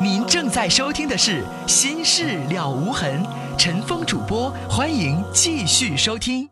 [0.00, 3.24] 您正在收听的是《心事了无痕》，
[3.56, 6.48] 陈峰主播，欢迎继续收听。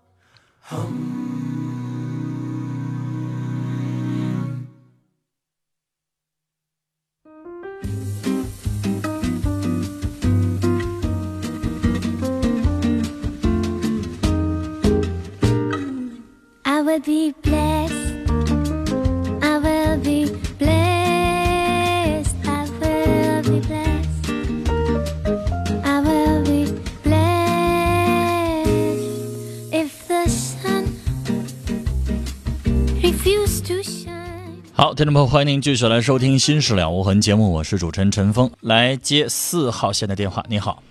[35.05, 40.43] 听众朋友，欢迎您继续来收听《新事了无痕》节目，我是主持人陈峰，来接四号线的电话。
[40.49, 40.83] 你好，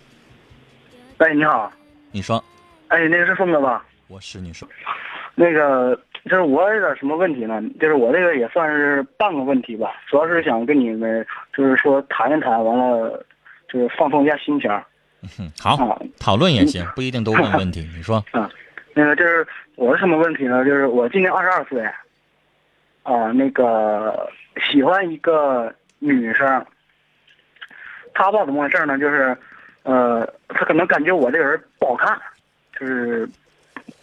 [1.17, 1.71] 哎，你好，
[2.11, 2.43] 你说，
[2.89, 3.83] 哎，那个是峰哥吧？
[4.09, 4.69] 我是你说，
[5.33, 7.59] 那个就是我有点什么问题呢？
[7.81, 11.25] 就是我这个也算是半个问题吧，主要是想跟你们
[11.57, 13.25] 就是说谈一谈，完了
[13.67, 14.69] 就是放松一下心情
[15.39, 17.89] 嗯，好啊，讨论也行，不一定都问问题。
[17.97, 18.47] 你说， 啊。
[18.95, 19.43] 那个就是
[19.75, 20.63] 我是什么问题呢？
[20.63, 21.83] 就是我今年二十二岁，
[23.03, 24.29] 啊，那个
[24.71, 26.47] 喜欢一个女生，
[28.13, 29.37] 她不知道怎么回事呢，就是
[29.83, 32.17] 呃，她可能感觉我这个人不好看，
[32.79, 33.27] 就是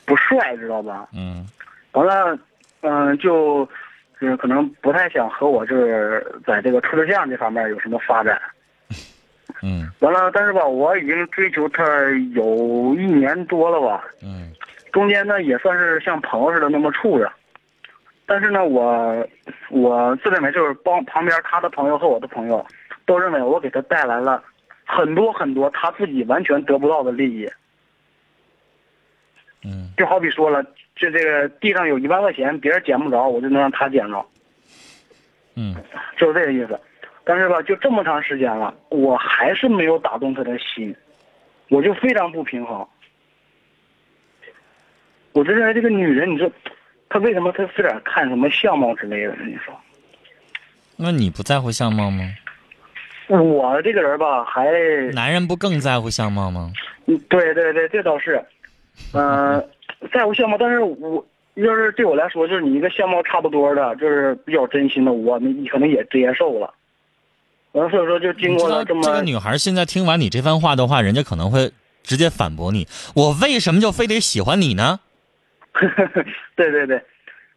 [0.05, 1.09] 不帅，知道吧？
[1.15, 1.47] 嗯
[1.93, 2.39] 完了，
[2.83, 3.67] 嗯、就
[4.21, 8.41] 就是可能不太想和我就是在这个处对象这方面有什么发展。
[9.63, 11.83] 嗯完了，但是吧，我已经追求她
[12.35, 14.53] 有一年多了吧，嗯
[14.93, 17.31] 中间呢也算是像朋友似的那么处着。
[18.31, 19.27] 但是呢，我
[19.71, 22.65] 我自认为就是帮旁边他的朋友和我的朋友
[23.05, 24.41] 都认为我给他带来了
[24.87, 27.51] 很多很多他自己完全得不到的利益。
[29.65, 30.63] 嗯就好比说了，
[30.95, 34.25] 就这个地上有一万块钱，别人捡不着，我就能让他捡着。
[35.57, 35.75] 嗯
[36.17, 36.79] 就是这个意思。
[37.25, 40.95] 但是吧，就这么长时间了，我还是没有打动他的心，
[41.69, 42.87] 我就非常不平衡。
[45.33, 46.49] 我就认为这个女人，你说
[47.11, 49.45] 她为什么他非得看什么相貌之类的呢？
[49.47, 49.75] 你说
[50.97, 52.25] 那你不在乎相貌吗？
[53.29, 54.71] 我这个人吧，还
[55.13, 56.73] 男人不更在乎相貌吗？
[57.07, 58.41] 嗯对对对，这倒是，
[59.13, 59.69] 嗯、
[60.13, 66.73] 在乎相貌，但是我要是对我来说，就是你一个相貌差不多的，就是比较真心的，我你可能也接受了。
[67.73, 71.73] 完了，所以说就经过了这么这个女孩现在听完你这番话的话，人家可能会
[72.03, 75.01] 直接反驳你：我为什么就非得喜欢你呢？
[76.57, 77.03] 对对对，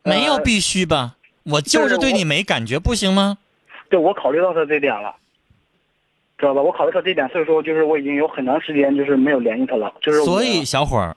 [0.03, 1.15] 没有呃必须吧？
[1.43, 3.37] 我就是对你没感觉，不行吗？
[3.89, 5.15] 对我考虑到他这点了，
[6.37, 6.61] 知道吧？
[6.61, 11.15] 我考虑到这点，所以说就是我已经有很长时间就是没有联系他了，就是所以小伙儿，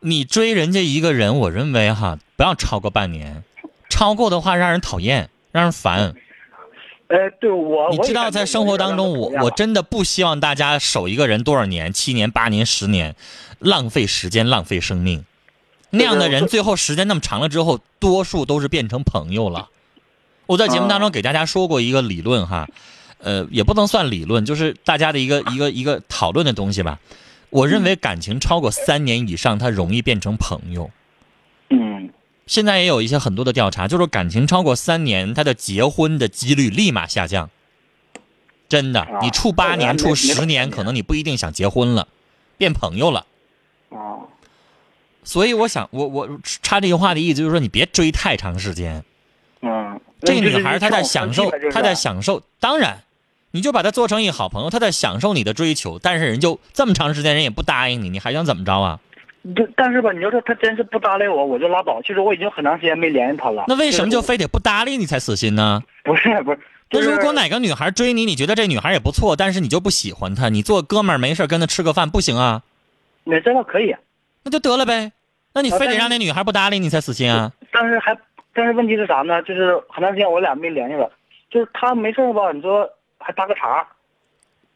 [0.00, 3.42] 你追人家一个人，我认为哈，不要超过半年，
[3.88, 6.14] 超过的话让人讨厌，让人烦。
[7.08, 13.14] 哎，对我你知道，在生活当中，我我真的不希望大家守一个人多少年，七年、八年、十年，
[13.58, 15.24] 浪费时间、浪费生命。
[15.94, 19.68] 那样的人，最后时间那么长了之后，多数都是变成朋友了。
[20.46, 22.68] 我在节目当中给大家说过一个理论哈，
[23.18, 27.00] 呃，也不能算理论，就是大家的一个一个一个讨论的东西吧。
[27.50, 30.90] 我认为感情超过三年以上，它容易变成朋友。
[31.70, 32.10] 嗯
[32.46, 37.48] 现在也有一些很多的调查，就是感情超过三年，他的结婚的几率立马下降。
[38.68, 42.08] 真的，你处八年、处十年，可能你不一定想结婚了，
[42.58, 43.24] 变朋友了。
[45.24, 46.28] 啊所以我想，我我
[46.62, 49.02] 插这句话的意思就是说，你别追太长时间。
[49.62, 52.98] 嗯，这个女孩她在享受，她在，享受，当然，
[53.52, 59.00] 你就把她做成一好朋友，她在享受你的追求，但是人就这么长时间，人也不答应你，你还想怎么着啊？
[59.54, 62.00] 对，但是吧，你要说她真是不搭理我，我就拉倒。
[62.02, 63.64] 其实我已经很长时间没联系她了。
[63.66, 65.82] 那为什么就就是非得不搭理你才死心呢？
[66.04, 66.58] 不是不是？
[66.90, 72.62] 那就是如果哪个女孩追你，你觉得这女孩也不错，但是你就不喜欢她，你做哥们儿没事跟她吃个饭不行啊？
[73.24, 73.94] 那这倒可以，
[74.44, 75.12] 那就得了呗。
[75.54, 77.52] 那你非得让那女孩不搭理你才死心啊？
[77.72, 78.16] 但是还
[78.52, 79.42] 但是问题是啥呢？
[79.42, 81.10] 就是很长时间我俩没联系了，
[81.50, 82.52] 就是他没事儿吧？
[82.52, 82.88] 你说
[83.18, 83.86] 还搭个茬，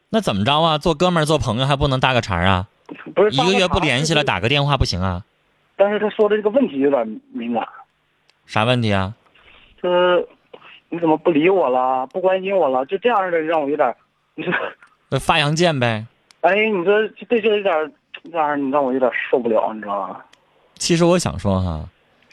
[0.09, 0.79] 那怎么着啊？
[0.79, 2.67] 做哥们儿做朋友还不能搭个茬啊？
[3.15, 4.41] 不是一个月不联系了，打。
[4.41, 5.23] 个电话不行啊？
[5.77, 7.67] 但是他说的这个问题有点敏感，
[8.47, 9.15] 啥问题啊？
[9.83, 10.27] 就是
[10.89, 13.95] 你怎么不理我了，不关心我了，就这样式的让我有点，
[14.35, 14.53] 你说，
[15.11, 16.07] 那发扬剑呗。
[16.41, 17.93] 哎，你说这就有点
[18.23, 20.17] 这样，你让我有点受不了，你知道吗？
[20.77, 21.89] 其实我想说哈，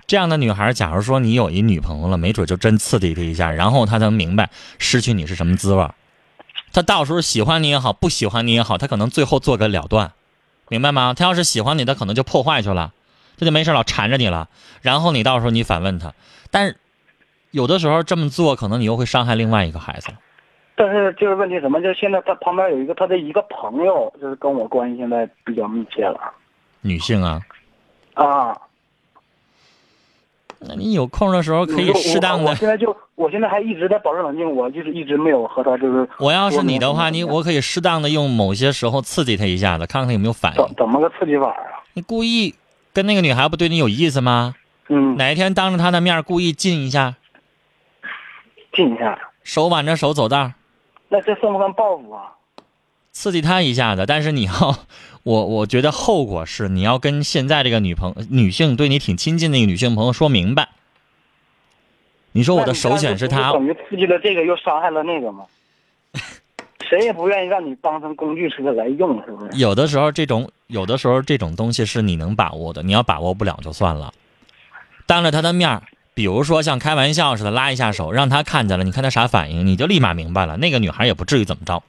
[0.06, 5.88] 这样的女孩，假如说你有一女朋友了，没准就真刺激她一下，然后她能明白失去你是什么滋味。
[6.72, 10.12] 她到时候喜欢你也好，不喜欢你也好，她可能最后做个了断，
[10.70, 11.14] 明白吗？
[11.16, 12.94] 她要是喜欢你，她可能就破坏去了，
[13.40, 14.50] 她就没事老缠着你了。
[14.82, 16.14] 然后你到时候你反问她，
[16.52, 16.78] 但是
[17.50, 20.10] 有的时候这么做，可能你又会伤害另外一个孩子。
[20.76, 21.82] 但是就是问题什么？
[21.82, 26.34] 就是现在他旁边有一个他的一个朋友，就是跟我关系现在比较密切了
[26.82, 27.42] 女性啊，
[28.14, 28.58] 啊。
[30.68, 32.56] 那你有空的时候可以适当的我我。
[32.56, 40.76] 现在就我现在还一直在保持冷静，我就是一直没有和他就是我要是你的话，你我可以适当的用某些时候刺激他一下子，看看他有没有反应。
[40.76, 41.84] 怎么个刺激法啊？
[41.94, 42.56] 你故意
[42.94, 44.56] 跟那个女孩不对你有意思吗？
[44.88, 47.16] 嗯，哪一天当着她的面故意近一下，
[48.74, 50.52] 近一下，手挽着手走道，
[51.10, 52.34] 那这算不算报复啊？
[53.12, 54.06] 刺激他一下子。
[54.06, 54.80] 但是你要，
[55.24, 60.70] 我我觉得后果是你要跟现在这个女朋女性对你挺亲近的一个女性朋友说明白。
[62.34, 65.46] 你说我的首选是她那你这样，就等于刺激了这个，又伤害了那个吗？
[66.90, 69.58] 谁也不愿意让你当成工具车来用，是不是？
[69.58, 74.14] 有的时候这种有的时候这种东西是你能把握的，你要把握不了就算了。
[75.06, 75.82] 当着他的面儿，
[76.16, 81.84] 比如说像开玩笑似的拉一下手，让他看见了，你看他啥反应，你就立马明白了，那个女孩也不至于怎么着。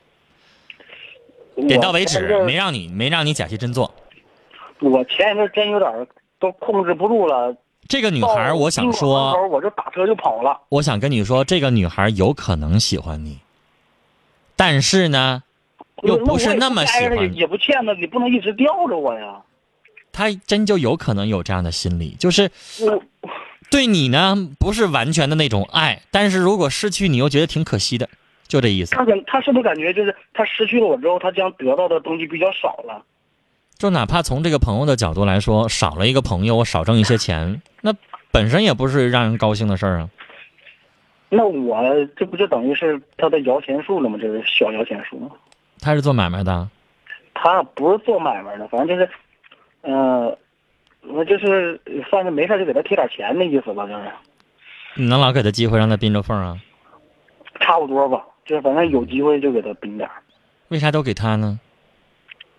[1.69, 3.95] 点到为止，没让你没让你假戏真做。
[4.81, 6.07] 我前一阵真有点
[6.41, 7.57] 都控制不住了。
[7.89, 10.61] 这个女孩，我想说，我就打车就跑了。
[10.71, 13.39] 我想跟你说，这个女孩有可能喜欢你，
[14.57, 15.45] 但是呢，
[16.03, 19.41] 又不是那么喜欢你，也不欠的，你不能一直吊着我呀。
[20.11, 22.51] 她真就有可能有这样的心理，就是
[22.81, 23.01] 我
[23.71, 28.09] 对你呢不是完全的那种爱，但是如果失去你又觉得挺可惜的，
[28.47, 28.95] 就这意思。
[28.95, 33.03] 他感他是不是感觉就是他失去了我之后，他将得到的东西比较少了？
[33.77, 37.93] 就哪怕从这个朋友的角度来说，少了一个朋友，我少挣一些钱，那
[38.31, 40.09] 本身也不是让人高兴的事儿啊。
[41.29, 41.83] 那我
[42.17, 44.17] 这不就等于是他的摇钱树了吗？
[44.19, 45.31] 这是小摇钱树。
[45.81, 46.69] 他是做买卖的，
[47.35, 49.11] 他不是做买卖的，反正就是，
[49.83, 50.39] 呃，
[51.09, 51.81] 我就是
[52.11, 54.03] 反正没事就给他贴点钱的意思吧，就是
[54.95, 56.59] 你能老给他机会让他憋着缝啊？
[57.61, 58.23] 差不多吧。
[58.45, 60.15] 就是反正有机会就给他冰点儿。
[60.69, 61.59] 为啥都给他呢？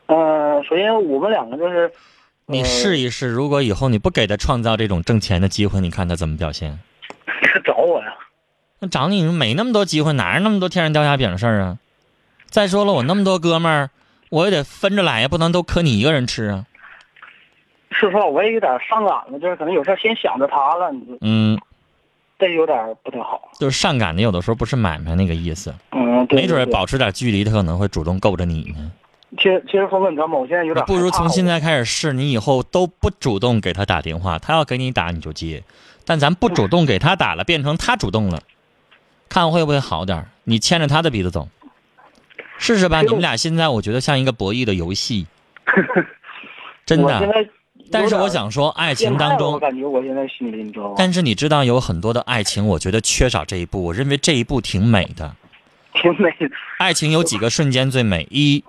[0.08, 1.90] 呃，首先我们两个就是，
[2.46, 6.78] 你试一试，如果以后你不给他创造这种挣钱的机会，你看他怎么表现？
[7.26, 8.14] 他找我呀。
[8.80, 11.78] 那找你没那么多机会，哪有那么多天上掉馅饼的事儿啊？
[12.46, 13.90] 再说了，我那么多哥们儿，
[14.30, 16.66] 我也得分着来呀，不能都磕你一个人吃啊。
[17.92, 21.58] 说实话，我也有点上赶了，就是可能有事儿先想着他了，你就嗯，
[22.38, 23.50] 这有点不太好。
[23.60, 28.92] 就是上赶的，有的时候不是买卖那个意思，嗯，对没准保持点距离，他可能会主动够着你呢。
[29.38, 30.38] 其实其实峰哥，你知道吗？
[30.38, 35.64] 我现在有点不如从现在开始试，你以后都不主动给他打电话，他要给你打你就接，
[36.06, 38.42] 但咱不主动给他打了，变成他主动了，
[39.28, 40.26] 看会不会好点？
[40.46, 41.50] 你牵着他的鼻子走，
[42.58, 43.02] 试试吧。
[43.02, 45.28] 你们俩现在我觉得像一个博弈的游戏，
[46.86, 47.06] 真的。
[47.06, 47.50] 我现在有点
[47.92, 50.96] 但是我想说，爱情当中我中，感觉我现在心里，你知道吗？
[50.98, 53.84] 但是你知道有很多的爱情，我觉得缺少这一步。
[53.84, 55.36] 我认为这一步挺美的。
[56.02, 56.50] 挺美的。
[56.80, 58.28] 爱情有几个瞬间最美？
[58.30, 58.64] 一，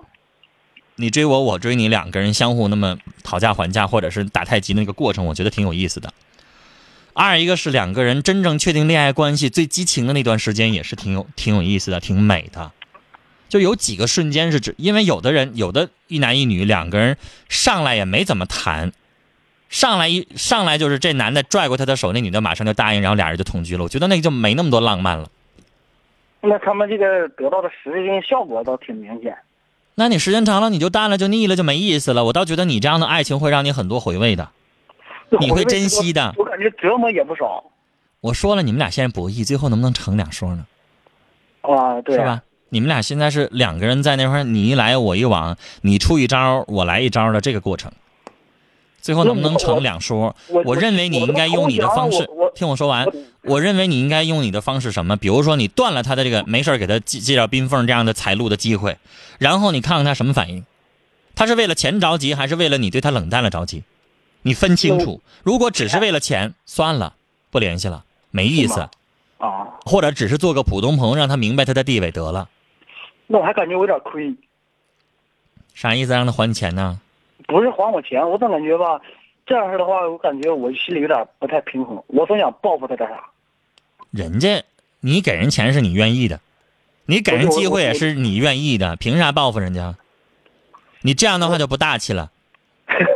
[0.95, 6.11] 你追我，我追你，两个人相互那么讨价还价，或者是打太极那个过程，我觉得挺有意思的。
[7.13, 12.71] 二一个是两个人真正确定恋爱关系最激情的那段时间，也是挺有挺有意思的，挺美的。
[13.49, 17.17] 就有几个瞬间是指，因为有的人有的一男一女两个人
[17.49, 18.93] 上来也没怎么谈，
[19.69, 23.83] 上来一上来就是这男的拽过他的手，那女的马上就答应，然后俩人就同居了。
[23.83, 25.29] 我觉得那个就没那么多浪漫了。
[26.41, 29.35] 那他们这个得到的实质性效果倒挺明显。
[29.95, 32.25] 那你时间长了，你就淡了，就腻了，就没意思了。
[32.25, 34.49] 我倒觉得你这样的爱情会让你很多回味的。
[35.39, 37.63] 你会珍惜的我感觉折磨也不少
[38.19, 40.65] 我说了，你们俩现在博弈，最后能不能成两说呢？
[41.61, 42.41] 啊，对是吧？
[42.69, 47.91] 你们俩现在是两个人在那块儿，你一来我一往，你出一招，我来一招的这个过程，
[49.01, 50.35] 最后能不能成两说？
[50.47, 53.13] 我我认为你应该用你的方式听我说完我。
[53.41, 55.15] 我认为你应该用你的方式什么？
[55.15, 58.97] 比如说你断了他的这个没事儿给他介介绍冰凤这样的财路的机会，
[59.37, 60.65] 然后你看看他什么反应，
[61.35, 63.83] 他是为了钱着急，还是为了你对他冷淡了着急？
[64.41, 65.21] 你分清楚。
[65.43, 67.13] 如果只是为了钱，算了，
[67.49, 68.89] 不联系了，没意思。
[69.37, 72.49] 啊，或者只是做个普通朋友，让他明白他的地位得了。
[73.27, 74.35] 那我还感觉我有点亏，
[75.73, 76.13] 啥意思？
[76.13, 76.99] 让他还你钱呢？
[77.49, 79.01] 不是还我钱，我总感觉吧，
[79.45, 83.15] 这样式的话，我感觉我心里有点不太平衡，我总想报复他点啥。
[84.11, 84.63] 人家
[84.99, 86.39] 你给人钱是你愿意的，
[87.07, 89.95] 你给人机会也是你愿意的，凭啥报复人家？
[91.01, 92.29] 你这样的话就不大气了，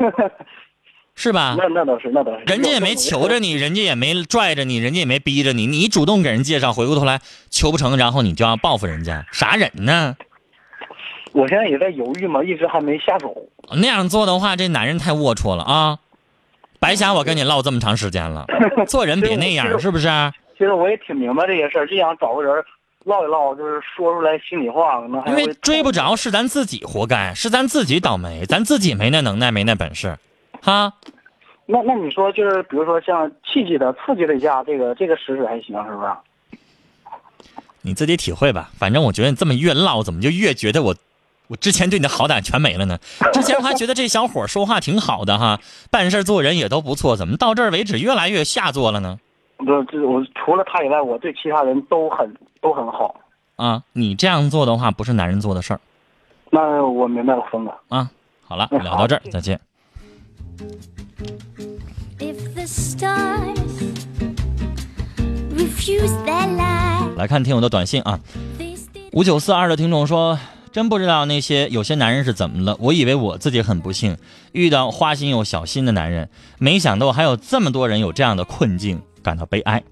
[1.13, 1.55] 是吧？
[1.57, 2.43] 那那倒是，那倒是。
[2.45, 7.21] 人家也没求着你，人家也没拽着你，人家也没逼着你，你主动给人介绍，回过头来
[7.51, 10.17] 求不成，然后你就要报复人家，啥人呢？
[11.33, 13.35] 我现在也在犹豫嘛，一直还没下手。
[13.75, 15.99] 那样做的话，这男人太龌龊了啊！
[16.79, 18.45] 白瞎我跟你唠这么长时间了，
[18.87, 20.07] 做人别那样，是不是？
[20.57, 22.63] 其实我也挺明白这些事儿，就想找个人
[23.05, 30.17] 唠一唠，就是说出来心里话，可能还因为追不着是咱自己活该，是咱自己倒霉，咱自己没那能耐，没那本事，
[30.61, 30.93] 哈。
[31.65, 36.09] 那那你说就是比如说像刺激的刺激了一下，这个这个实施还行，是不是？
[37.81, 38.69] 你自己体会吧。
[38.77, 40.93] 反正我觉得你这么越唠，怎么就越觉得我，
[41.47, 42.97] 我之前对你的好感全没了呢？
[43.33, 45.59] 之前我还觉得这小伙说话挺好的哈，
[45.91, 49.19] 办事做人也都不错，怎么到这儿为止越来越下作了呢？
[49.57, 53.15] 不，这我除了他以外，我对其他人都很都很好。
[53.55, 55.79] 啊，你这样做的话，不是男人做的事儿
[56.50, 57.71] 那我明白了，峰哥。
[57.89, 58.09] 啊。
[58.45, 59.59] 好了，嗯聊到这儿， 再见。
[67.15, 68.19] 来看听友的短信啊
[69.12, 70.38] 五九四二的听众说，
[70.74, 72.75] 真不知道那些有些男人是怎么了。
[72.80, 74.18] 我以为我自己很不幸，
[74.53, 76.27] 遇到花心又小心的男人，
[76.58, 79.84] 没想到还有这么多人有这样的困境，感到悲哀。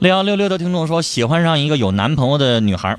[0.00, 2.98] 六幺六六的听众说，喜欢上一个有男朋友的女孩，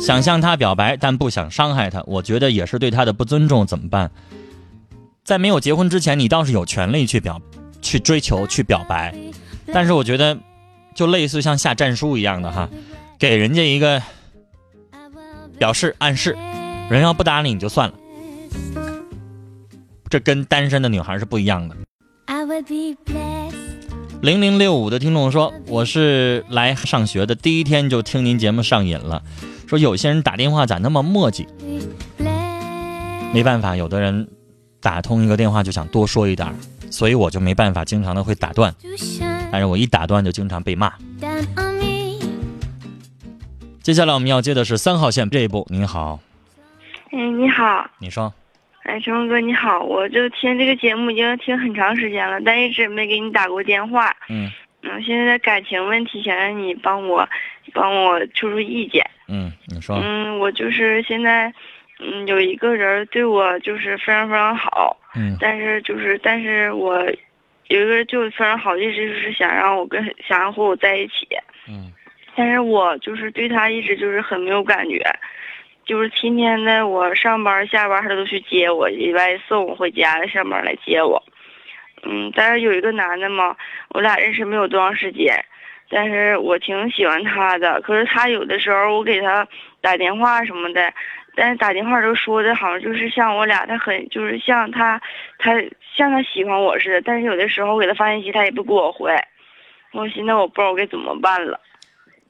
[0.00, 4.12] 想向她表白，但不想伤害她，我觉得也是对她的不尊重，怎么办？
[5.24, 7.40] 在没有结婚之前，你倒是有权利去表、
[7.82, 9.12] 去追求、去表白，
[9.72, 10.38] 但是我觉得，
[10.94, 12.68] 就类似像下战书一样的哈，
[13.18, 14.00] 给人家一个
[15.58, 16.36] 表示暗示，
[16.88, 17.94] 人要不搭理你就算了，
[20.08, 21.76] 这跟单身的女孩是不一样的。
[24.22, 29.22] 零零六五的听众说，我是来上学的，第一天就听您节目上瘾了。
[29.66, 31.46] 说有些人打电话咋那么磨叽？
[33.32, 34.28] 没办法，有的人
[34.80, 36.54] 打通一个电话就想多说一点儿，
[36.90, 38.74] 所以我就没办法，经常的会打断。
[39.54, 40.92] 但是我一打断就经常被骂。
[43.80, 45.64] 接下来我们要接的是三号线这一步。
[45.70, 46.18] 您好，
[47.12, 48.34] 哎，你好，你说，
[48.82, 54.12] 哎，陈峰哥你好，我就听这个节目已经听很长时间了，但一直没给你打过电话。
[54.28, 54.50] 嗯
[54.82, 57.24] 嗯，现在的感情问题想让你帮我，
[57.72, 59.08] 帮我出出意见。
[59.28, 61.54] 嗯，你说，嗯，我就是现在，
[62.00, 67.00] 嗯，有一个人对我就是非常非常好，嗯但是就是，但是我
[67.68, 71.26] 有一个人对我非常好，一直就是想让我跟想要和我在一起，
[71.68, 71.92] 嗯
[72.36, 75.00] 但是我就是对他一直就是很没有感觉，
[75.84, 81.22] 就是天天的我上班下班他都去接我，礼拜送我回家，上班来接我。
[82.02, 83.56] 嗯，但是有一个男的嘛，
[83.90, 85.42] 我俩认识没有多长时间，
[85.88, 87.80] 但是我挺喜欢他的。
[87.80, 89.46] 可是他有的时候我给他
[89.80, 90.92] 打电话什么的，
[91.36, 95.00] 但是打电话都说的好像就是像我俩，他很就是像他，
[95.38, 95.52] 他
[95.96, 97.02] 像他喜欢我似的。
[97.04, 99.12] 但是有的时候我给他发信息，他也不给我回。
[99.92, 101.60] 我现在我不知道我该怎么办了。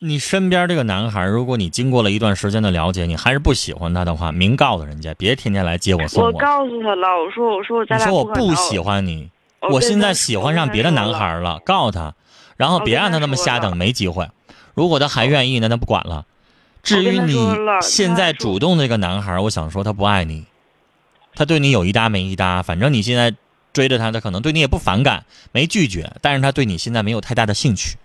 [0.01, 6.39] 你身边这个男孩，如果你经过了一段时间的了解，你还是不喜欢他的话，明告诉人家，别天天来接我送我我。
[6.39, 9.31] 告诉他了，我说我说我咱俩你说我不喜，欢你，
[9.61, 12.15] 我我现在喜欢上别的男孩了，告诉他，
[12.59, 14.29] 然后别让他那么瞎等，没机会。
[14.75, 16.27] 如果他还愿意，那他不管了。
[16.85, 17.35] 至于你
[17.81, 20.45] 现在主动这个男孩，我想说他不爱你，
[21.35, 23.35] 他对你有一搭没一搭，反正你现在
[23.73, 27.97] 追着他，他可能对你也不反感，没拒绝，但是他对你现在没有太大的兴趣。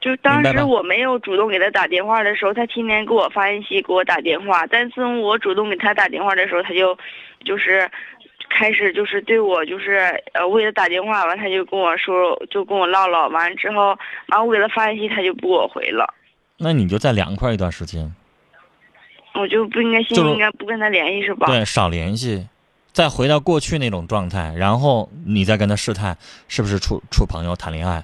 [0.00, 4.66] 就当时我没有主动给他打电话的时候，他天天给我发信息，给我打电话。
[4.66, 6.96] 但自从我主动给他打电话的时候，他就
[7.44, 7.90] 就是
[8.50, 13.28] 开始就是对我就是呃，我给他打电话完，他就跟我说，就跟我唠唠。
[13.28, 16.12] 完了之后，完我给他发信息，他就不给我回了。
[16.64, 18.10] 那你就再凉快一段时间，
[19.34, 21.46] 我就不应该现就是在应该不跟他联系是吧？
[21.46, 22.48] 对，少联系，
[22.90, 26.16] 再回到过去那种状态，然后你再跟他试探
[26.48, 28.02] 是不是处处朋友谈恋爱。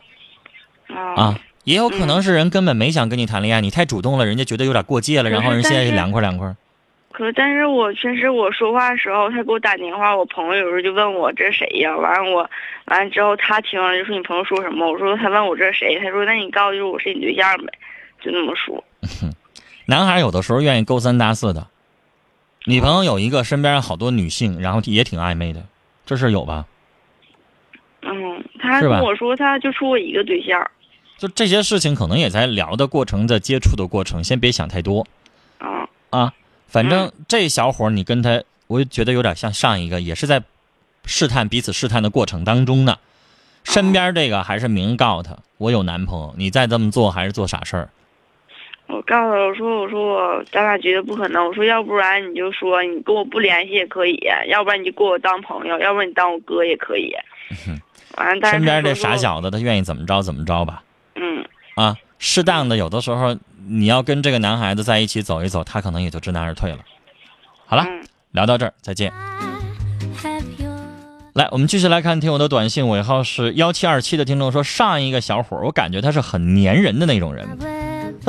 [0.95, 6.55] 啊啊，也有可能是人根本没想跟你谈恋爱，你太主动了，人家觉得有点过界了，然后人现在就凉快凉快。
[7.13, 11.97] 可是，但是我确实我说话的时候，他给我打电话，我朋友有时候就问我这是谁呀？
[11.97, 12.51] 完了我
[12.87, 14.87] 完了之后，他听了就说你朋友说什么？
[14.91, 15.99] 我说他问我这是谁？
[15.99, 17.73] 他说那你告诉就是我是你对象呗，
[18.21, 18.85] 就那么说。
[19.87, 21.67] 男孩有的时候愿意勾三搭四的，
[22.67, 25.65] 女朋友有一个，身边好多女性，然后也挺暧昧的，
[26.07, 26.67] 这事儿有吧？
[28.03, 30.71] 嗯，他跟我说他就处过一个对象
[31.19, 35.07] 就这些事情，可能也在聊的过程，在接触的过程，先别想太多
[35.59, 36.33] 啊，啊。
[36.69, 40.43] 反正这小伙儿，你跟他，我觉得有点像上一个，也是在
[41.05, 42.99] 试探彼此试探的过程当中呢。
[43.65, 47.91] 身边这个还是明告他，我有男朋友，你再这么做还是做傻事儿。
[48.93, 54.19] 我告诉他我说我说我咱俩绝对不可能，我说要不然你就说你跟我不联系也可以，
[54.49, 57.15] 要不然你就给我当朋友，要不然你当我哥也可以。
[58.17, 60.83] 完了，但是身边这傻小子，他愿意怎么着怎么着吧。
[61.15, 61.45] 嗯。
[61.77, 63.37] 啊，适当的，有的时候
[63.69, 66.79] 你要跟这个男孩子在一起走一走，他可能也就知难而退了。
[67.67, 69.13] 好了，嗯聊到这儿，再见。
[71.35, 77.49] 来，我们继续来看听我的短信，尾号是幺七二七的听众说，上一个小伙儿，我感觉他是很粘人的那种人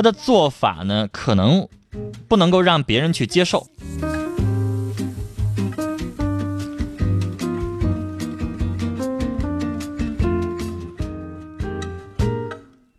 [0.02, 1.66] 的做法呢，可能
[2.28, 3.66] 不能够让别人去接受。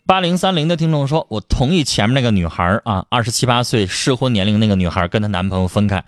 [0.06, 6.04] 八零三零的听众说：“我同意前面那个女孩啊，二十七八岁适婚年龄那个女孩跟她男朋友分开，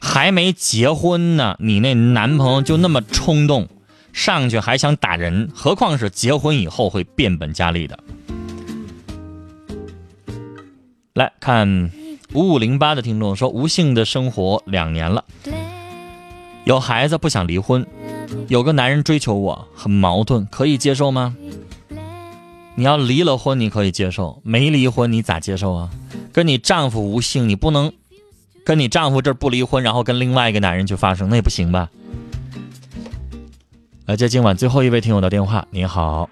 [0.00, 3.68] 还没结婚呢，你那男朋友就那么冲动，
[4.14, 7.98] 上去还想打人，何况是结婚以后会变本加厉的。”
[11.14, 11.92] 来看
[12.32, 15.24] 五五零八的听众说：“无性的生活两年了
[16.64, 17.86] 有孩子不想离婚，
[18.48, 21.36] 有个男人追求我，很矛盾，可以接受吗？”
[22.74, 25.90] 你要离了婚，你可以接受；没离婚，你咋接受啊？
[26.32, 27.92] 跟你丈夫无性，你不能
[28.64, 31.90] 跟你丈夫这儿不离婚，然后跟另外一个男人去发生，那也不行吧？
[34.06, 35.64] 来接今晚最后一位听友的电话。
[35.70, 36.28] 你好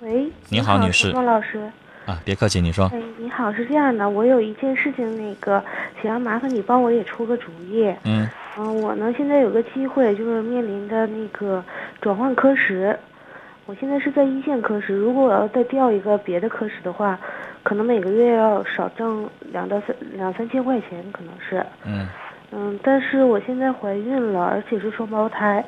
[0.00, 1.70] 喂，你好女士孟老师。
[2.06, 2.86] 啊，别客气，你说。
[2.92, 5.62] 哎，你好，是这样的，我有一件事情，那个
[6.02, 7.92] 想要麻烦你帮我也出个主意。
[8.04, 8.28] 嗯
[8.58, 11.64] 嗯、我呢现在有个机会，就是面临着那个
[12.00, 12.98] 转换科室。
[13.64, 17.18] 我现在是在一线科室，如果我要再调一个别的科室的话，
[17.62, 21.64] 可能每个月要少挣两到三两三千块钱，可能是。
[21.86, 22.08] 嗯
[22.50, 25.64] 嗯，但是我现在怀孕了，而且是双胞胎，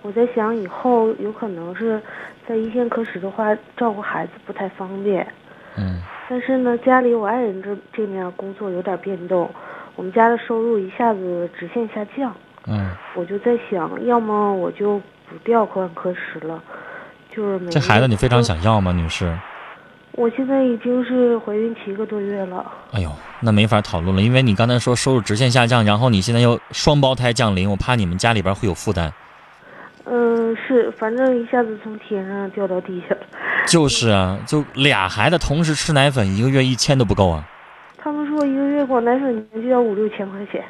[0.00, 2.00] 我在想以后有可能是
[2.48, 5.24] 在一线科室的话，照顾孩子不太方便。
[5.76, 9.48] 嗯但是呢，家里我爱人这这面工作有点变动，
[9.94, 12.34] 我们家的收入一下子直线下降，
[12.66, 16.60] 嗯，我就在想，要么我就不调换科室了，
[17.30, 19.32] 就是每这孩子你非常，想要吗，女士？
[20.12, 29.12] 我现在已经是怀孕七个多月了，哎呦，那没法讨论了，因为你刚才说收入直线下降，然后你现在又双胞胎降临，我怕你们家里边会有负担。
[30.08, 33.20] 嗯，是，反正一下子从天上掉到地下了。
[33.66, 37.44] 就是啊，就俩孩子同时吃奶粉，一个月一千都不够啊。
[37.98, 40.64] 他们说一个月光奶粉钱就要五六千块钱，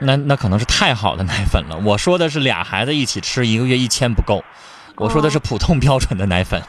[0.00, 1.78] 那那可能是太好的奶粉了。
[1.84, 4.42] 我说的是俩孩子一起吃，一个月一千不够。
[4.96, 6.60] 我说的是普通标准的奶粉，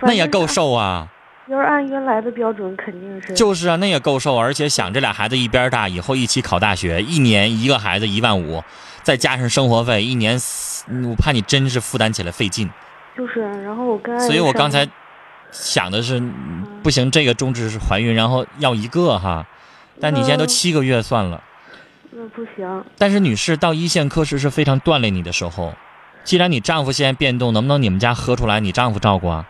[0.00, 1.08] 那也够瘦啊。
[1.50, 3.34] 要是按原来的标准，肯定是。
[3.34, 8.62] 就是啊，那也够受，而且想这俩孩子一边大，以后一起考大学，一年一个孩子一万五，
[9.02, 12.70] 再加上生活费，一年四，我怕你真是负担起来费劲。
[13.16, 14.88] 就是，然后我跟爱人所以我刚才
[15.50, 19.44] 想的是，嗯不行，这个终止是怀孕，然后要一个哈。
[20.00, 21.42] 但你现在都嗯七个月算了。
[22.12, 25.74] 那不行，但是女士到一线科室是非常锻炼你的时候。
[26.22, 29.48] 既然你丈夫现在变动，能不能你们家喝出来你丈夫照顾啊？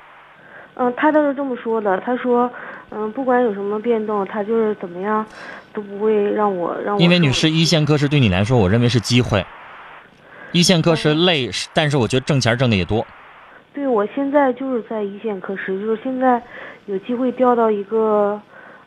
[0.83, 2.51] 嗯，他倒是这么说的，他说，
[2.91, 5.25] 嗯，不管有什么变动，他就是怎么样，
[5.75, 7.01] 都不会让我让我。
[7.03, 9.45] 因为女士，一线科室对你来说，我认为是机会。
[10.53, 13.07] 一线科室累，但是我觉得挣钱挣的也多。
[13.75, 16.43] 对我现在就是在一线科室，就是现在
[16.87, 18.41] 有机会调到一个，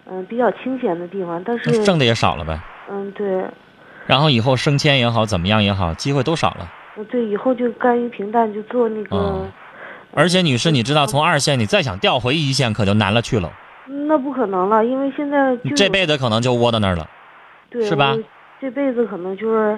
[0.10, 2.60] 嗯，比较清闲的地方，但是，挣的也少了呗。
[2.90, 3.46] 嗯，对，
[4.08, 6.72] 然后以后升迁也好，怎么样也好，机会都少了。
[6.98, 9.16] 呃对，以后就甘于平淡，就做那个。
[9.16, 9.52] 嗯
[10.16, 13.52] 而且女士，你知道，从二线你再想调回一线，可就难了去了。
[14.08, 17.10] 那不可能了，因为现在这辈子可能就窝到那儿了，
[17.70, 18.16] 对是吧
[18.62, 19.78] 这辈子可能就是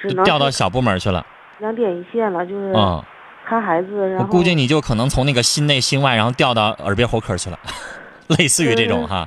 [0.00, 1.24] 只能调到小部门去了。
[1.58, 3.02] 两点一线了，就是嗯，
[3.46, 7.58] 看孩子，然后我估计你就可能从那个心内心外，然后调到耳鼻喉科去了，
[8.38, 9.26] 类似于这种哈。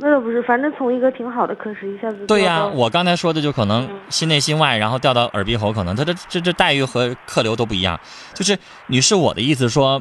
[0.00, 7.98] 那倒不是，反正从一个挺好的科室一下子对呀、我刚才说的就可能嗯心内心外，然后掉到耳鼻喉，可能他这这这待遇和客流都不一样。
[8.32, 8.56] 就是
[8.86, 10.00] 女士，我的意思说，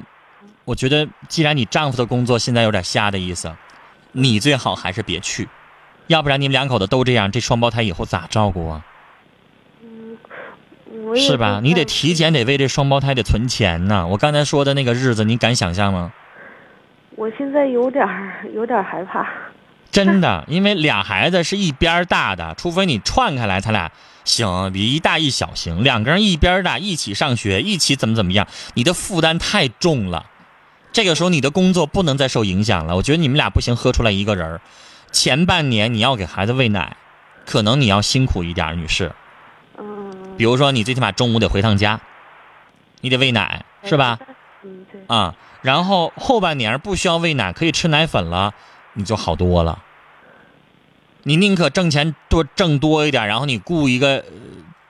[0.65, 3.51] 我觉得既然你丈夫的工作现在有点瞎的意思，
[4.11, 5.49] 你最好还是别去，
[6.05, 8.85] 要不然你们两口子都这样，这双胞胎以后咋照顾啊？
[11.05, 11.59] 我也是吧？
[11.63, 14.05] 你得提前得为这双胞胎得存钱呢。
[14.05, 16.13] 我刚才说的那个日子，你敢想象吗？
[17.15, 19.27] 我现在有点儿有点儿害怕。
[19.91, 23.91] 真的，因为俩孩子是一边大的，除非你串开来，他俩
[24.23, 30.25] 行，比一大一小行，两个人一边大，一起上学，一起怎么怎么样，你的负担太重了。
[30.93, 32.95] 这个时候你的工作不能再受影响了。
[32.95, 34.61] 我觉得你们俩不行，喝出来一个人儿。
[35.11, 36.97] 前半年你要给孩子喂奶，
[37.45, 39.11] 可能你要辛苦一点，女士。
[39.77, 41.99] 嗯，比如说你最起码中午得回趟家，
[43.01, 44.19] 你得喂奶，是吧？？
[44.63, 45.01] 嗯，对。
[45.07, 48.53] 啊，然后后半年不需要喂奶，可以吃奶粉了，
[48.97, 49.81] 你就好多了。
[51.23, 54.23] 你宁可挣钱多挣多一点，然后你雇一个呃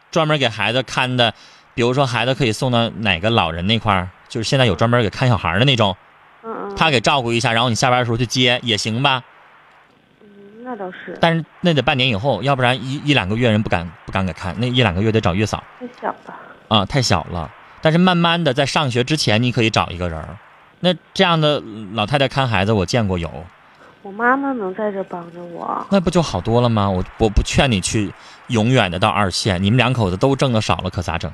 [0.10, 1.34] 专门给孩子看的，
[1.76, 5.96] 比如说孩子可以送到哪个老人那块儿，就是现在有专门给看小孩的那种。
[6.78, 9.24] 他给照顾一下，然后你下班的时候去接也行吧。
[10.22, 16.34] 嗯，那倒是但是那得半年以后，要不然一一两个月人不敢不敢给看，那一两个月得找月嫂太小了。
[16.70, 17.52] 啊，太小了。
[17.82, 20.38] 但是慢慢的在上学之前，你可以找一个人儿。
[20.80, 21.62] 那这样的
[21.94, 23.46] 老太太看孩子，我见过有，
[24.08, 25.86] 我妈妈能在这帮着我。
[25.92, 26.90] 那不就好多了吗？
[26.90, 28.10] 我我不劝你去
[28.48, 31.30] 永远的到二线，你们两口子都挣的少了，可咋整？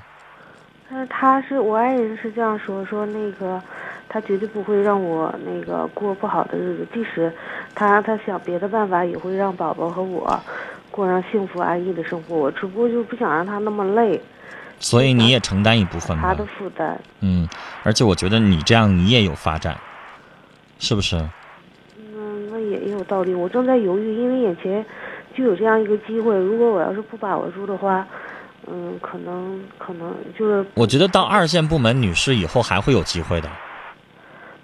[0.89, 3.61] 但是他是我爱人是这样说，说那个
[4.09, 7.31] 他绝对不会让我那个过不好的日子，即使
[7.75, 10.41] 他他想别的办法，也会让宝宝和我
[10.89, 12.35] 过上幸福安逸的生活。
[12.35, 14.19] 我只不过就不想让他那么累，
[14.79, 16.43] 所以你也承担一部分吧他的。
[16.57, 16.99] 负担。
[17.19, 17.47] 嗯，
[17.83, 19.77] 而且我觉得你这样你也有发展，
[20.79, 21.23] 是不是？
[22.79, 23.33] 也有道理。
[23.33, 24.85] 我正在犹豫，因为眼前
[25.35, 28.05] 就有这样一个机会，如果我要是不把握住的话，
[28.67, 33.49] 嗯，可能可能就是我觉得到二线部门，女士以后还会有机会的。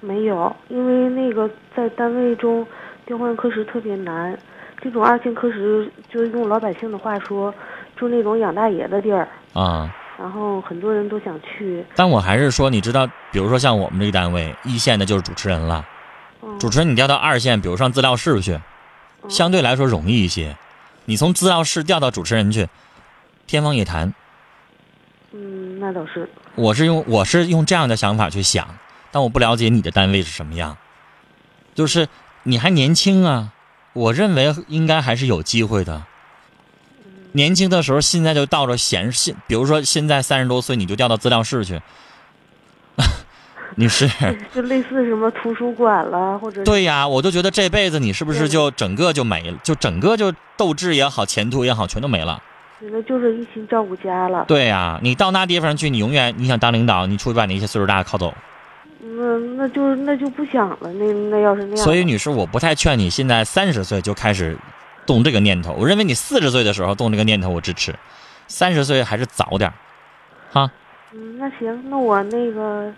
[0.01, 2.65] 没有，因为那个在单位中
[3.05, 4.37] 调换科室特别难，
[4.81, 7.53] 这种二线科室就是用老百姓的话说，
[7.97, 11.83] 就那种养大爷的地儿，啊、然后很多人都想去。
[11.95, 15.85] 但我还是说，你知道，比如说像我们这个单位，一线的就是主持人了。
[16.49, 18.59] 嗯，主持人你调到二线，比如上资料室去，
[19.29, 20.57] 相对来说容易一些。
[21.05, 22.67] 你从资料室调到主持人去，
[23.47, 24.13] 天方夜谭。
[25.31, 26.29] 嗯，那倒是。
[26.55, 28.77] 我是用我是用这样的想法去想，
[29.11, 30.77] 但我不了解你的单位是什么样。
[31.75, 32.07] 就是
[32.43, 33.53] 你还年轻啊，
[33.93, 36.03] 我认为应该还是有机会的。
[37.31, 41.79] 年轻的时候，现在就到了闲现，比如说现在三十多岁，你就调到资料室去，
[43.77, 44.09] 女士。
[44.53, 52.41] 就类似什么图书馆了，或者对呀，我就觉得这辈子你是不是就整个就没了，就整个就斗志也好，前途也好，全都没了。
[52.81, 54.45] 那就是一心照顾家了。
[54.47, 58.33] 对呀，你到那地方去，你永远你想当领导，你出去把那些岁数大的靠走。
[59.01, 60.91] 那那就那就不想了。
[60.93, 64.57] 那那要是那样，所以，女士，我不太劝你现在三十岁就开始
[65.05, 65.73] 动这个念头。
[65.73, 67.91] 我认为你四十岁的时候动这个念头，我支持；
[68.47, 69.73] 三十岁还是早点儿，
[70.51, 70.71] 哈。
[71.13, 72.93] 嗯，那行，那我那个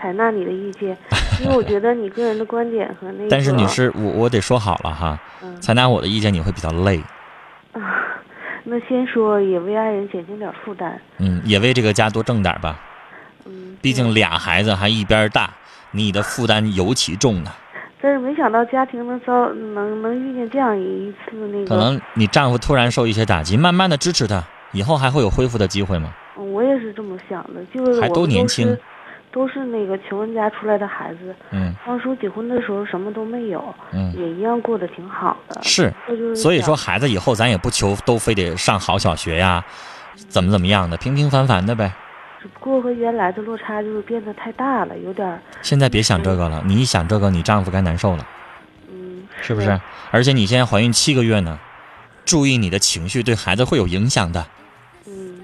[0.00, 0.96] 采纳你的意见，
[1.42, 3.28] 因为我觉得你个人的观点和那个。
[3.30, 6.98] 但是，你是，我我得说好了哈，嗯采纳我的意见你会比较累，
[7.72, 7.80] 啊，
[8.64, 11.00] 那先说也为爱人减轻点负担。
[11.18, 12.78] 嗯，也为这个家多挣点吧。
[13.44, 15.50] 嗯，毕竟，俩孩子还一边大，
[15.92, 17.52] 你的负担尤其重呢。
[18.00, 21.66] 但是没想到家庭能遭能能遇见这样一次那个。
[21.66, 26.12] 可能你丈夫突然受一些打击，慢慢的支持他，以后还会有恢复的机会吗？
[26.38, 28.80] 嗯我也是这么想的，就是还都年轻是
[29.36, 35.62] 都是那个穷人家出来的孩子，嗯当初结婚的时候什么都没有，嗯，也一样过得挺好的。
[35.62, 35.92] 是。
[36.08, 39.62] 就是所以说，孩子以后咱也不求都非得上好小学呀，
[40.30, 41.92] 怎么怎么样的，平平凡凡的呗。
[42.40, 48.26] 只不过和原来的落差就是变得太大了，有点现在别想这个了，你一想这个，你丈夫该难受了，
[48.90, 49.78] 嗯，是不是？
[50.10, 51.58] 而且你现在怀孕七个月呢，
[52.24, 54.46] 注意你的情绪，对孩子会有影响的。
[55.06, 55.42] 嗯，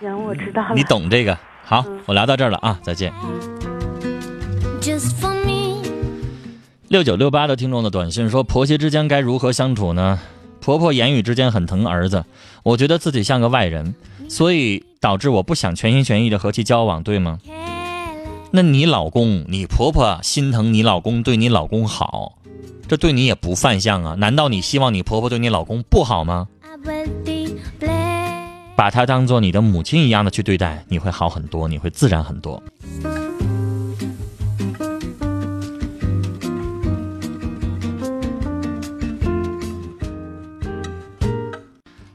[0.00, 0.70] 行，我知道了。
[0.74, 1.38] 你懂这个。
[1.72, 3.10] 好嗯，我聊到这儿了啊，再见。
[4.82, 5.80] just for me.
[6.88, 10.18] 六九六八的听众的短信说：“婆媳之间该如何相处呢？
[10.60, 12.26] 婆婆言语之间很疼儿子，
[12.62, 13.94] 我觉得自己像个外人，
[14.28, 17.38] 所以导致我不想全心全意的和其交往，对吗？
[18.50, 22.34] 那你老公、你婆婆心疼你老公，对你老公好，
[22.86, 24.14] 这对你也不犯相啊？
[24.18, 26.48] 难道你希望你婆婆对你老公不好吗？
[28.74, 32.62] 把她当做你的母亲一样的去对待，你会好很多，你会自然很多。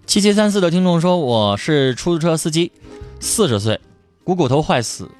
[0.05, 2.71] 七七三四的听众说：“我是出租车司机，
[3.19, 3.79] 四十岁，
[4.23, 5.11] 股骨头坏死，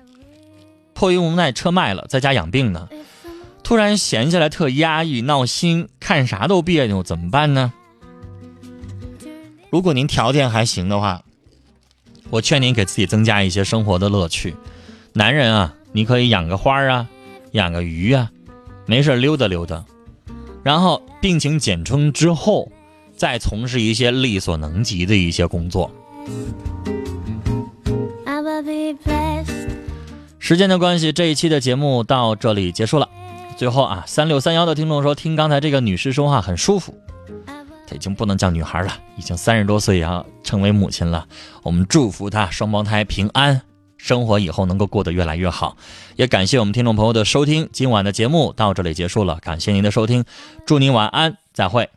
[0.94, 2.90] 迫于无奈车卖了，在家养病呢。
[3.64, 7.74] 突然闲下来特压抑、闹心，看啥都别扭，怎么办呢？
[9.70, 11.22] 如果您条件还行的话，
[12.30, 14.56] 我劝您给自己增加一些生活的乐趣。
[15.14, 17.08] 男人啊，你可以养个花啊，
[17.52, 18.30] 养个鱼啊，
[18.86, 19.84] 没事溜达溜达。
[20.64, 22.72] 然后病情减轻之后，
[23.16, 25.90] 再从事一些力所能及的一些工作。
[30.40, 33.10] 时间的关系，这一期的节目到这里结束了。
[33.58, 36.94] 最后啊，三六三幺的听众说，听刚才这个女士说话很舒服。
[37.88, 41.26] 她已经不能叫女孩了，已经三十多岁，也要成为母亲了。
[41.64, 43.62] 我们祝福她双胞胎平安，
[43.98, 45.78] 生活以后能够过得越来越好。
[46.18, 50.26] 也感谢我们听众朋友的收听，今晚的节目到这里结束了，感谢您的收听，
[50.66, 51.97] 祝您晚安，再会。